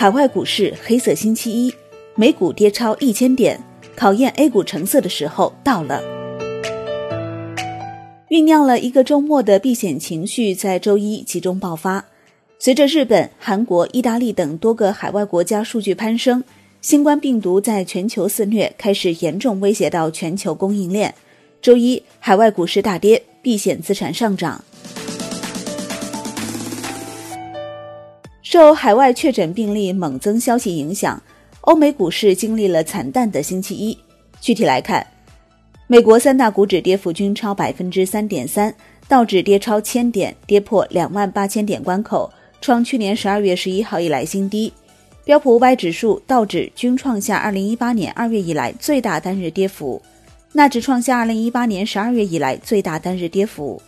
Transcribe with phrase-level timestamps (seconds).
[0.00, 1.74] 海外股市黑色星期一，
[2.14, 3.60] 美股跌超一千点，
[3.96, 6.00] 考验 A 股成色的时候到了。
[8.28, 12.04] 酝酿了一个周末的避险情绪在周一集中爆发。
[12.60, 16.44] 随着日本、韩国、意大利等多个海外国家数据攀升，
[16.80, 21.12] 新冠病毒在全球肆虐，开始严重威胁到全球供应链。
[21.60, 24.64] 周一，海外股市大跌，避险资产上涨。
[28.50, 31.22] 受海外确诊病例猛增消息影响，
[31.60, 33.98] 欧美股市经历了惨淡的星期一。
[34.40, 35.06] 具体来看，
[35.86, 38.74] 美国三大股指跌幅均超百分之三点三，
[39.06, 42.32] 道指跌超千点，跌破两万八千点关口，
[42.62, 44.72] 创去年十二月十一号以来新低。
[45.26, 50.00] 标普五百指数、道指均创下二零一八年二月以来最大单日跌幅，
[50.54, 53.82] 纳指创下二零一八年十二月以来最大单日跌幅。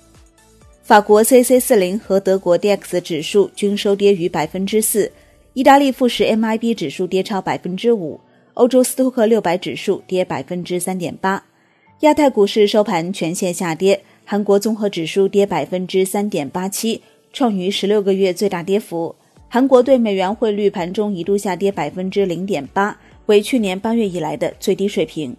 [0.91, 5.13] 法国 C C 四零和德国 D X 指数均收跌逾百分之四，
[5.53, 8.19] 意大利富时 M I B 指数跌超百分之五，
[8.55, 11.45] 欧洲斯托克六百指数跌百分之三点八。
[12.01, 17.01] 亚太股市收盘全线下跌，韩国综合指数跌百分之三点八七，
[17.33, 19.15] 创逾十六个月最大跌幅。
[19.46, 25.37] 韩国对美元汇率盘中一度下跌百分之零点八，为去年八月以来的最低水平。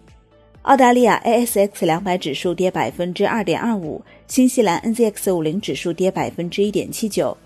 [0.62, 7.36] 澳大利亚 ASX 两百指数跌百分之二点二五，新西兰 NZX 五零指数跌百分之一点七九。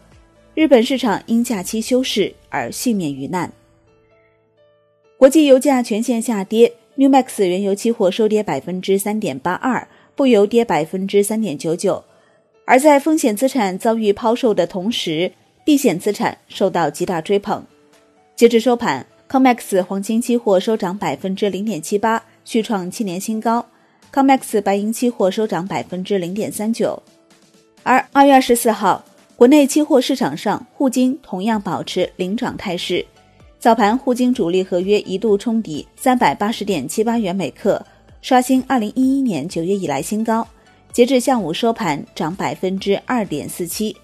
[0.55, 3.51] 日本市场因假期休市而幸免于难。
[5.17, 12.05] 国际油价全线下跌，New Max 原油期货收跌百分之三点八二，布油跌百分之三点九九。
[12.67, 15.33] 而在风险资产遭遇抛售的同时，
[15.65, 17.65] 避险资产受到极大追捧。
[18.35, 22.23] 截至收盘，COMEX 黄金期货收涨百分之零点七八。
[22.47, 23.67] 续创七年新高
[24.13, 27.03] ，COMEX 白银期货收涨百分之零点三九，
[27.83, 33.05] 而二月二十四号，国内期货市场上沪金同样保持领涨态势，
[33.59, 37.85] 早盘沪金主力合约一度冲抵三百八十点七八元每克，
[38.23, 40.47] 刷新二零一一年九月以来新高，
[40.93, 43.95] 截至下午收盘涨百分之二点四七。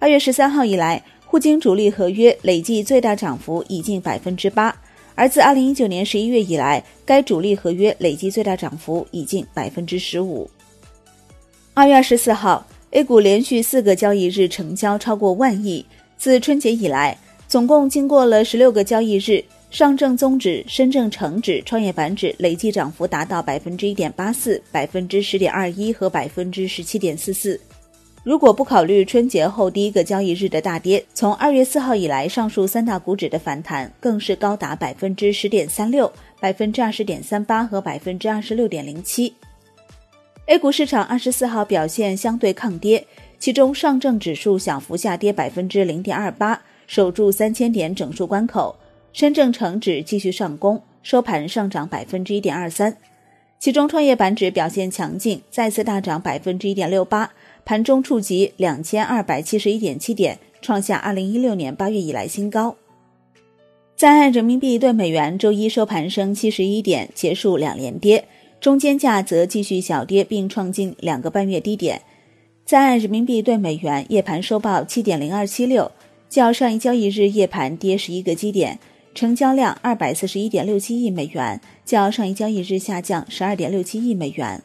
[0.00, 4.76] 二月十三号以来，沪金主力合约累计最大涨幅已近百分之八。
[5.16, 10.48] 而自二零一九年十一月以来，该主力合约累计最大涨幅已近百分之十五。
[11.72, 15.84] 二月二十四号，A 股连续四个交易日成交超过万亿。
[16.18, 17.18] 自春节以来，
[17.48, 27.58] 总共经过了十六个交易日，上证综指、深证成指、创业板指累计涨幅达到百分之一点八四、百分之十点二一和百分之十七点四四。
[28.26, 39.32] 如果不考虑春节后第一个交易日的大跌，从二月四号以来，上述三大股指的反弹更是高达百分之十点三六、百分之二十点三八和百分之二十六点零七。
[40.46, 43.06] A 股市场二十四号表现相对抗跌，
[43.38, 48.74] 其中上证指数小幅下跌百分之零点二八，守住三千点整数关口；
[49.12, 52.96] 深证成指继续上攻，收盘上涨百分之一点二三。
[53.60, 57.30] 其中创业板指表现强劲，再次大涨百分之一点六八。
[57.66, 62.76] 盘中触及两千二百七十一点七点，创下二零一六年八月以来新高。
[63.96, 68.28] 在岸人民币对美元周一收盘升七十一点，结束两连跌，
[68.60, 72.00] 中间价则继续小跌，并创近两个半月低点。
[72.64, 75.90] 在岸人民币对美元夜盘收报七点零二七六，
[76.28, 78.78] 较上一交易日夜盘跌十一个基点，
[79.12, 84.62] 成交量二百四十一点六七亿美元，较上一交易日下降十二点六七亿美元。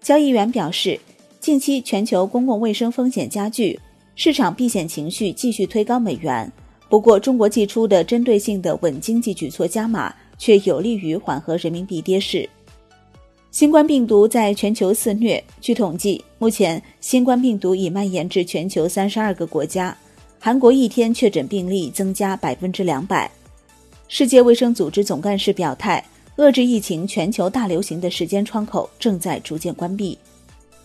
[0.00, 1.00] 交易员表示。
[1.40, 3.80] 近期全球公共卫生风险加剧，
[4.14, 6.50] 市场避险情绪继续推高美元。
[6.90, 12.46] 不过，中国寄出的针对性的稳经济举措加码，却有利于缓和人民币跌势。
[13.50, 19.96] 新冠病毒在全球肆虐，据统计，目前新冠病毒已蔓延至全球三十二个国家。
[20.38, 23.30] 韩国一天确诊病例增加百分之两百。
[24.08, 26.04] 世界卫生组织总干事表态，
[26.36, 30.18] 遏制疫情全球大流行的时间窗口正在逐渐关闭。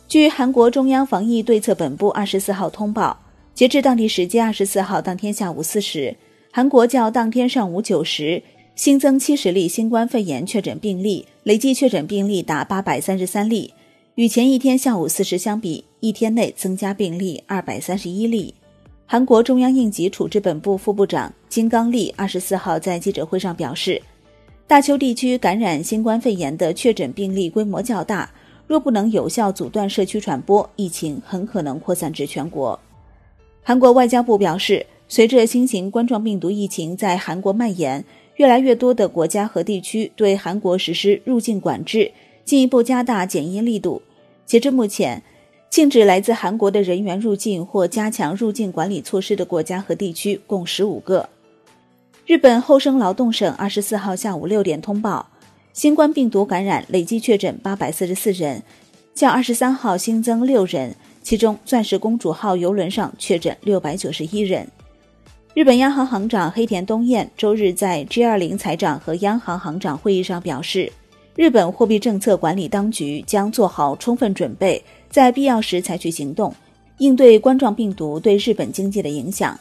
[0.08, 3.20] 据韩国中央防疫对策本部二十四号通报，
[3.56, 6.16] 截至当地时间二十四号当天下午四时，
[6.52, 8.42] 韩国较当天上午九时
[8.76, 13.74] 新增七十例新冠肺炎确诊病例，累计确诊病例达八百三十三例，
[14.14, 18.54] 与前一天下午四时相比，一天内增加病例二百三十一例。
[19.08, 24.00] 韩国中央应急处置本部副部长金刚利二十四号在记者会上表示，
[24.68, 28.30] 大邱地区感染新冠肺炎的确诊病例规模较大。
[28.68, 32.80] 若不能有效阻断社区传播，疫情很可能扩散至全国。
[33.62, 38.04] 韩国外交部表示，随着新型冠状病毒疫情在韩国蔓延，
[38.36, 42.12] 越来越多的国家和地区对韩国实施入境管制，
[42.44, 44.02] 进一步加大检疫力度。
[44.46, 45.24] 截至目前，
[45.70, 51.30] 禁止来自韩国的人员入境或加强入境管理措施的国家和地区共十五个。
[52.26, 55.28] 日本厚生劳动省二十四号下午六点通报，
[55.76, 58.64] 新冠病毒感染累计确诊八百四十四人，
[59.14, 64.66] 较二十三号新增六人，其中钻石公主号邮轮上确诊六百九十一人。
[65.54, 70.90] 日本央行行长黑田东彦周日在 G20 财长和央行行长会议上表示，
[71.36, 76.56] 日本货币政策管理当局将做好充分准备，在必要时采取行动，
[77.00, 79.60] 应对冠状病毒对日本经济的影响。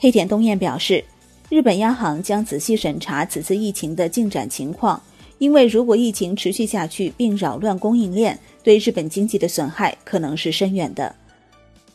[0.00, 1.04] 黑田东彦表示。
[1.48, 5.00] 日本央行将仔细审查此次疫情的进展情况，
[5.38, 11.14] 因为如果疫情持续下去并扰乱供应链，对日本经济的损害可能是深远的。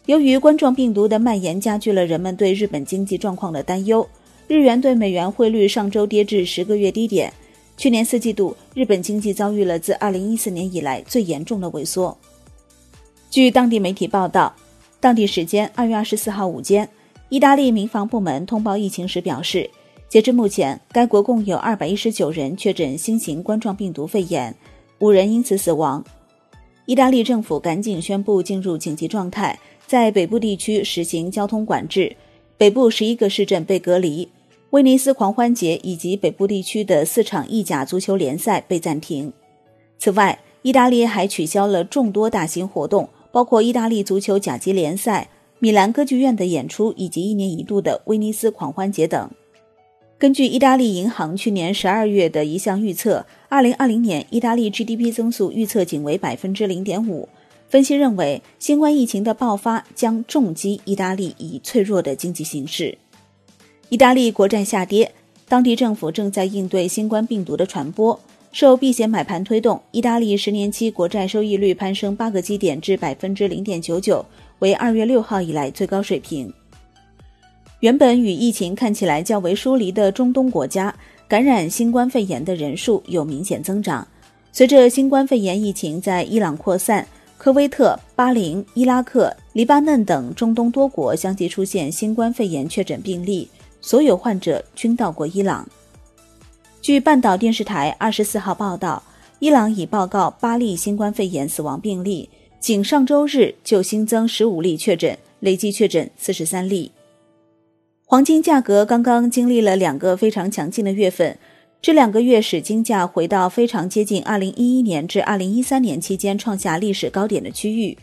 [0.06, 4.08] 由于冠状病毒的蔓延加剧了人们对日本经济状况的担忧，
[4.48, 7.32] 日元对美元汇率上周跌至十个月低点。
[7.76, 12.18] 去年四季度，日本经济遭遇了自二零一四年以来最严重的萎缩。
[13.30, 14.56] 据当地媒体报道，
[15.02, 16.88] 当地时间二月二十四号午间。
[17.32, 19.70] 意大利民防部门通报疫情时表示，
[20.10, 24.54] 截至目前，该国共有二百一十九人确诊新型冠状病毒肺炎，
[25.00, 26.04] 五人因此死亡。
[26.86, 29.58] 意大利政府赶紧宣布进入紧急状态，
[29.88, 32.14] 在北部地区实行交通管制，
[32.58, 34.28] 北部十一个市镇被隔离，
[34.72, 39.32] 威尼斯狂欢节以及北部地区的四场意甲足球联赛被暂停。
[39.98, 45.30] 此外，意大利还取消了众多大型活动，包括意大利足球甲级联赛。
[45.64, 49.30] 米兰歌剧院的演出以及一年一度的威尼斯狂欢节等。
[50.18, 57.30] 根据意大利银行去年十二月的一项预测，二零二零年意大利 GDP 增速预测仅为百分之零点五。
[57.70, 62.98] 分析认为，新冠疫情的爆发将重击意大利已脆弱的经济形势。
[63.90, 65.14] 意大利国债下跌，
[65.48, 68.20] 当地政府正在应对新冠病毒的传播。
[68.52, 74.26] 受避险买盘推动，意大利十年期国债收益率攀升八个基点至百分之零点九九。
[74.60, 76.54] 为二月六号以来最高水平。
[77.80, 80.94] 原本与疫情看起来较为疏离的中东国家，
[81.28, 84.08] 感染新冠肺炎的人数有明显增长。
[84.52, 87.08] 随着新冠肺炎疫情在伊朗扩散，
[87.38, 93.50] 科威特、巴林、伊拉克、黎巴嫩等中东多国相继出现新冠肺炎确诊病例，
[93.80, 95.68] 所有患者均到过伊朗。
[96.82, 99.04] 据半岛电视台二十四号报道，
[99.38, 102.28] 伊朗已报告八例新冠肺炎死亡病例。
[102.60, 106.92] 仅上周日就新增十五例确诊，累计确诊四十三例。
[108.04, 111.38] 黄金价格刚刚经历了两个非常强劲的月份，
[111.84, 117.96] 这两个月使金价回到非常接近二零一一年至二零一三年期间创下历史高点的区域。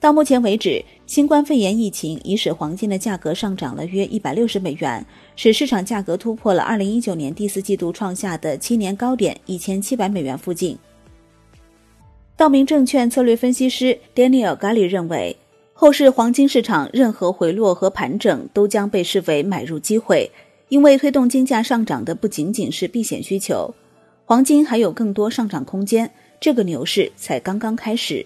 [0.00, 5.04] 到目前为止，新冠肺炎疫情已使黄金的价格上涨了约一百六十美元，
[5.34, 10.78] 使市场价格突破了二零一九年第四季度创下的七年高点一千七百美元附近。
[12.36, 15.36] 道明证券策略分析师 Daniel Gali 认为，
[15.72, 20.30] 后市黄金市场任何回落和盘整都将被视为买入机会，
[20.68, 23.74] 因为推动金价上涨的不仅仅是避险需求，
[24.24, 26.08] 黄金还有更多上涨空间。
[26.40, 28.24] 这个牛市才刚刚开始。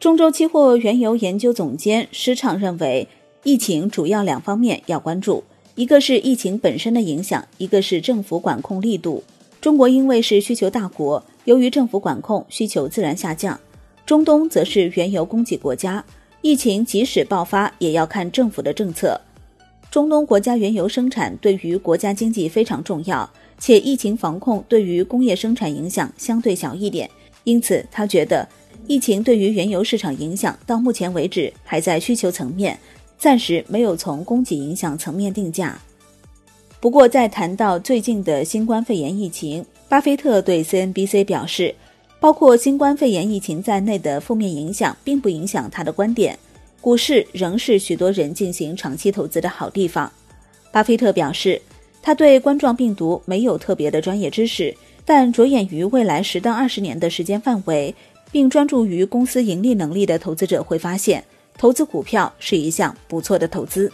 [0.00, 3.08] 中州期货原油研究总监施畅认为，
[3.42, 5.42] 疫情主要两方面要关注，
[5.74, 9.24] 一个是疫情本身的影响，一个是政府管控力度。
[9.60, 11.24] 中国因为是需求大国。
[11.46, 13.58] 由于政府管控，需求自然下降。
[14.06, 16.04] 中东则是原油供给国家，
[16.42, 19.20] 疫情即使爆发，也要看政府的政策。
[19.90, 27.10] 中东国家原油生产对于国家经济非常重要，且疫情防控对于工业生产影响相对小一点，
[27.42, 28.46] 因此他觉得
[28.88, 32.76] 疫情对于原油市场影响到目前为止还在需求层面，
[33.18, 35.78] 暂时没有从供给影响层面定价。
[36.80, 41.74] 不过，在谈到最近的新冠肺炎疫情，巴菲特对 CNBC 表示，
[42.18, 46.38] 包括新冠肺炎疫情在内的负面影响并不影响他的观点。
[46.80, 50.10] 股市仍是许多人进行长期投资的好地方。
[50.72, 51.60] 巴菲特表示，
[52.00, 57.94] 他对冠状病毒没有特别的专业知识，但着眼于未来十到二十年的时间范围，
[58.30, 61.24] 并专注于公司盈利能力的投资者会发现，
[61.56, 63.90] 投资股票是一项不错的投资。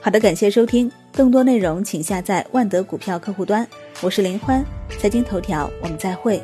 [0.00, 0.90] 好的，感谢收听。
[1.12, 3.66] 更多内容请下载万德股票客户端。
[4.00, 4.64] 我是林欢，
[4.98, 6.42] 财经头条，我们再会。